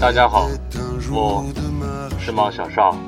[0.00, 0.48] 大家好，
[1.10, 1.44] 我
[2.20, 3.07] 是猫小少。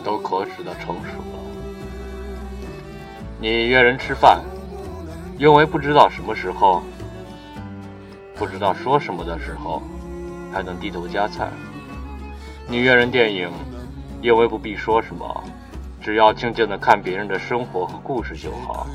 [0.00, 1.38] 都可耻的成熟了。
[3.40, 4.42] 你约人吃饭，
[5.38, 6.82] 因为不知道什么时候，
[8.34, 9.82] 不知道说什么的时候，
[10.52, 11.48] 还能低头夹菜。
[12.68, 13.50] 你约人电影，
[14.20, 15.44] 因为不必说什么，
[16.00, 18.86] 只要静静的看别人的生活和故事就好。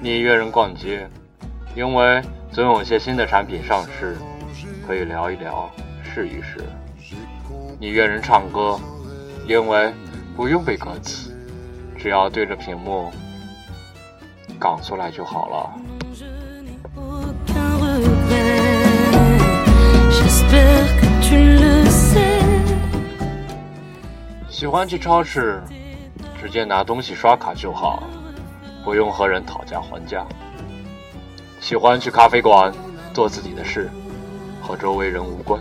[0.00, 1.08] 你约人逛街，
[1.74, 4.16] 因为总有些新的产品上市，
[4.86, 5.70] 可以聊一聊，
[6.02, 6.64] 试一试。
[7.80, 8.78] 你约人唱歌，
[9.48, 9.90] 因为
[10.36, 11.34] 不用背歌词，
[11.96, 13.10] 只要对着屏幕
[14.60, 15.72] 讲出来就好了。
[24.50, 25.62] 喜欢去超市，
[26.38, 28.02] 直接拿东西刷卡就好，
[28.84, 30.26] 不用和人讨价还价。
[31.58, 32.70] 喜欢去咖啡馆
[33.14, 33.90] 做自己的事，
[34.60, 35.58] 和周围人无关。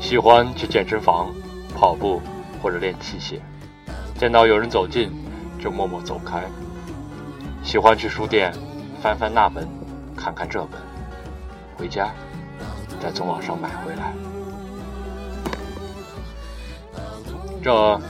[0.00, 1.30] 喜欢去健身房
[1.74, 2.22] 跑步
[2.62, 3.40] 或者练器械，
[4.18, 5.10] 见到有人走近
[5.58, 6.44] 就默默走开。
[7.64, 8.52] 喜欢去书店
[9.02, 9.68] 翻翻那本，
[10.16, 10.80] 看看这本，
[11.76, 12.10] 回家
[13.00, 14.12] 再从网上买回来。
[17.60, 18.00] 这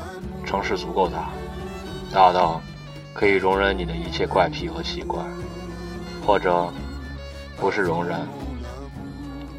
[0.44, 1.30] 城市足够大，
[2.12, 2.60] 大到
[3.14, 5.24] 可以容忍你的一切怪癖和习惯，
[6.26, 6.70] 或者
[7.56, 8.18] 不是容忍，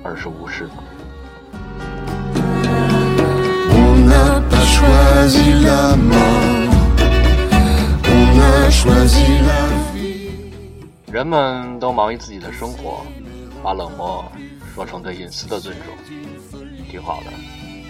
[0.04, 0.70] 而是无视。
[11.12, 13.06] 人们都忙于自己的生活，
[13.64, 14.26] 把冷漠
[14.76, 15.96] 说成对隐私的尊重，
[16.92, 17.32] 挺好的，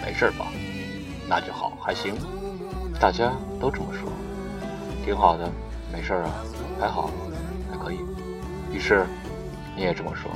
[0.06, 0.46] 没事吧？
[1.28, 2.14] 那就好，还行，
[3.00, 4.08] 大家都这么说，
[5.04, 5.50] 挺好的，
[5.92, 6.30] 没事啊，
[6.80, 7.10] 还好，
[7.68, 7.98] 还可以。
[8.72, 9.04] 于是
[9.74, 10.30] 你也这么说。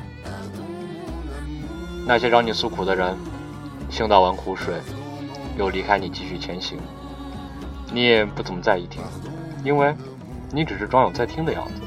[2.04, 3.16] 那些找你诉苦的人，
[3.88, 4.80] 倾倒完苦水，
[5.58, 6.78] 又离开你继续前行，
[7.92, 9.02] 你也不怎么在意听，
[9.64, 9.92] 因为
[10.52, 11.82] 你只是装有在听的样子。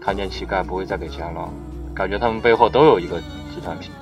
[0.00, 1.48] 看见乞丐不会再给钱了，
[1.94, 3.92] 感觉他们背后都有一个集团品。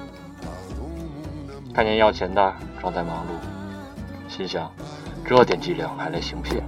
[1.75, 4.72] 看见要钱的装在忙碌，心想
[5.26, 6.65] 这点伎俩还来行骗。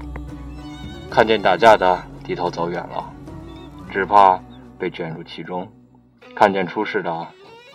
[1.11, 3.11] 看见打架的低头走远了，
[3.91, 4.39] 只怕
[4.79, 5.67] 被卷入其中。
[6.35, 7.27] 看见出事的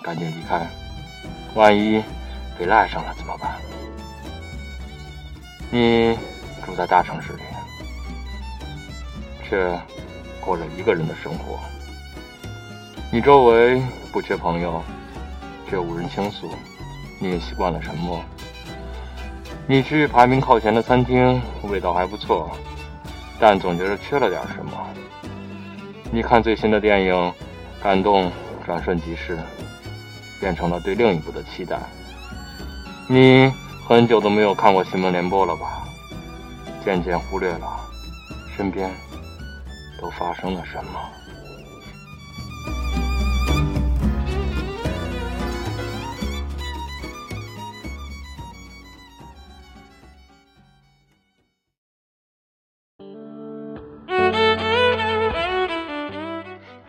[0.04, 0.68] 赶紧离开，
[1.56, 2.04] 万一
[2.58, 3.58] 被赖上了怎么办？
[5.72, 6.18] 你
[6.66, 7.44] 住在大城市里，
[9.48, 9.80] 却
[10.42, 11.60] 过着一个人的生活。
[13.12, 13.82] 你周围
[14.12, 14.84] 不缺朋友，
[15.70, 16.50] 却无人倾诉，
[17.20, 18.24] 你也习惯了沉默。
[19.68, 22.50] 你去排名靠前的餐厅，味道还不错，
[23.40, 24.72] 但总觉得缺了点什么。
[26.12, 27.34] 你看最新的电影，
[27.82, 28.32] 感动
[28.66, 29.38] 转瞬即逝，
[30.40, 31.80] 变成了对另一部的期待。
[33.08, 33.52] 你
[33.90, 35.84] 很久都没有看过新闻联播了吧？
[36.86, 37.90] 渐渐忽略了
[38.56, 38.88] 身边
[40.00, 41.10] 都发生了什么。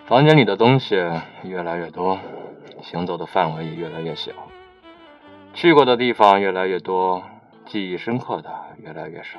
[0.06, 0.96] 房间里的东西
[1.44, 2.18] 越来越多，
[2.82, 4.32] 行走的范围也越来越小，
[5.52, 7.22] 去过的地方越来越多，
[7.66, 9.38] 记忆深刻的越来越少，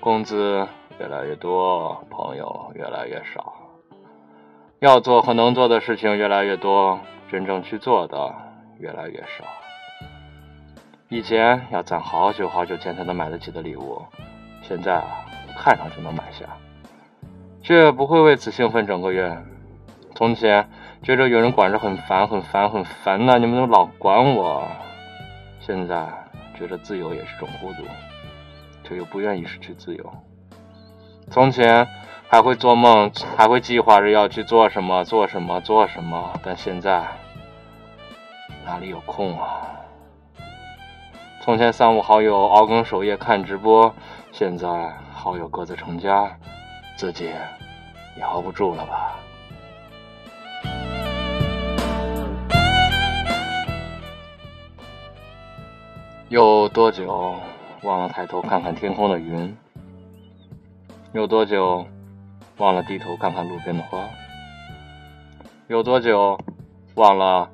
[0.00, 0.66] 工资
[1.00, 3.54] 越来越多，朋友越来越少，
[4.78, 7.00] 要做和能做的事情越来越多，
[7.30, 8.32] 真正去做的
[8.78, 9.44] 越来越少。
[11.08, 14.02] 以前要攒好久好久钱才能买得起的礼物，
[14.62, 15.24] 现在啊，
[15.56, 16.46] 看上就能买下，
[17.62, 19.36] 却不会为此兴奋整个月。
[20.14, 20.68] 从前
[21.02, 24.68] 觉着有人管着很烦很烦很烦呐、你们都老管我。
[25.68, 26.08] 现在
[26.56, 27.82] 觉得自由也是种孤独，
[28.82, 30.12] 却又不愿意失去自由。
[31.30, 31.86] 从前
[32.26, 37.06] 还会做梦，还会计划着要去做什么，做什么，做什么，但现在
[38.64, 39.68] 哪里有空啊？
[41.42, 43.94] 从前三五好友熬更守夜看直播，
[44.32, 46.34] 现在好友各自成家，
[46.96, 47.30] 自己
[48.16, 49.18] 也熬不住了吧？
[56.28, 57.40] 有多久
[57.82, 59.56] 忘了抬头看看天空的云？
[61.14, 61.86] 有多久
[62.58, 64.06] 忘了低头看看路边的花？
[65.68, 66.38] 有多久
[66.96, 67.48] 忘了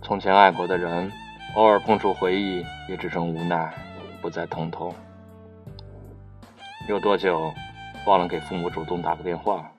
[0.00, 1.10] 从前爱过的人？
[1.56, 3.74] 偶尔碰触回忆，也只剩无奈，
[4.22, 4.94] 不再疼痛。
[6.88, 7.52] 有多久
[8.06, 9.72] 忘了给父母主动打个电话，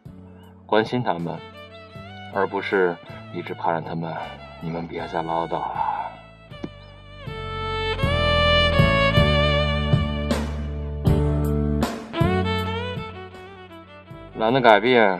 [0.65, 1.39] 关心他们，
[2.33, 2.97] 而不是
[3.33, 4.13] 一直盼着他们，
[4.59, 5.94] 你们别再唠叨了。
[14.45, 15.19] 懒得改变，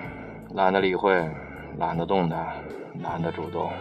[0.54, 1.28] 懒得理会，
[1.80, 2.46] 懒得动弹，
[3.02, 3.72] 懒得主动。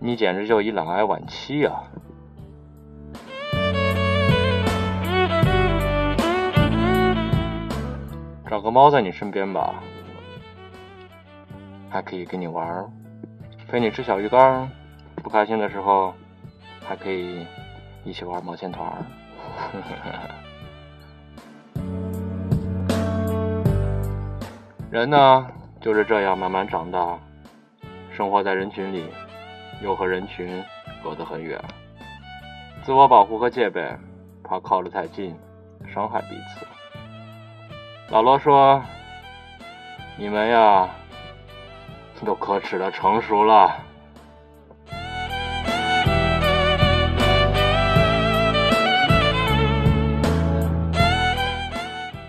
[0.00, 1.84] 你简直就一懒癌晚期啊！
[8.50, 9.76] 找个猫在你身边吧，
[11.88, 12.84] 还可以跟你玩，
[13.68, 14.68] 陪你吃小鱼干。
[15.22, 16.12] 不开心的时候，
[16.84, 17.46] 还可以
[18.02, 18.92] 一起玩毛线团。
[24.92, 25.46] 人呢，
[25.80, 27.18] 就是这样慢慢长大，
[28.14, 29.10] 生活在人群里，
[29.80, 30.62] 又和人群
[31.02, 31.58] 隔得很远。
[32.82, 33.90] 自我保护和戒备，
[34.44, 35.34] 怕靠得太近，
[35.94, 36.66] 伤害彼此。
[38.10, 38.82] 老罗说
[40.20, 40.90] ：“你们呀，
[42.22, 43.74] 都可耻的成熟了。”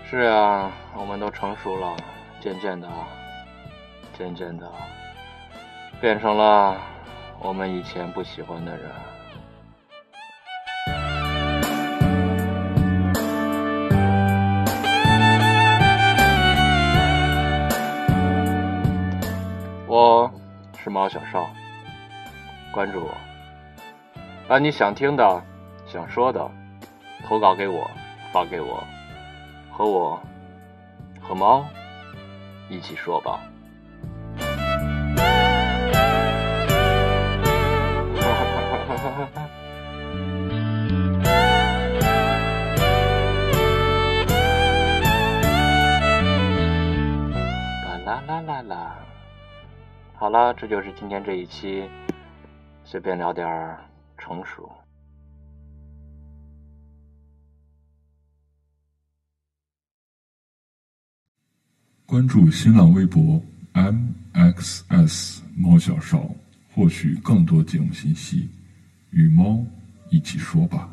[0.08, 1.94] 是啊，我们都成熟了。
[2.44, 2.86] 渐渐的，
[4.18, 4.70] 渐渐的，
[5.98, 6.76] 变成了
[7.40, 8.90] 我们以前不喜欢的人。
[19.88, 20.30] 我
[20.76, 21.48] 是猫小少，
[22.74, 23.14] 关注我，
[24.46, 25.42] 把你想听的、
[25.86, 26.46] 想说的
[27.26, 27.90] 投稿给我，
[28.34, 28.84] 发给我，
[29.72, 30.20] 和我
[31.22, 31.64] 和猫。
[32.68, 33.40] 一起说吧。
[48.04, 48.96] 啦啦啦啦啦！
[50.16, 51.88] 好了，这就是今天这一期，
[52.84, 53.78] 随便聊点儿
[54.18, 54.70] 成熟。
[62.14, 66.32] 关注新浪微博 mxs 猫小少，
[66.72, 68.48] 获取更多节目信息。
[69.10, 69.66] 与猫
[70.10, 70.88] 一起说吧。